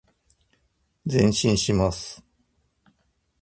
[1.31, 2.23] 前進します。